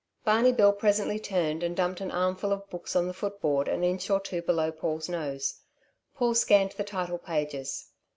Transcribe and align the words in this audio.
Barney 0.25 0.51
Bill 0.51 0.73
presently 0.73 1.19
turned 1.19 1.61
and 1.61 1.75
dumped 1.77 2.01
an 2.01 2.09
armful 2.09 2.51
of 2.51 2.67
books 2.71 2.95
on 2.95 3.05
the 3.05 3.13
footboard 3.13 3.67
an 3.67 3.83
inch 3.83 4.09
or 4.09 4.19
two 4.19 4.41
below 4.41 4.71
Paul's 4.71 5.07
nose. 5.07 5.59
Paul 6.15 6.33
scanned 6.33 6.71
the 6.71 6.83
title 6.83 7.19
pages. 7.19 7.91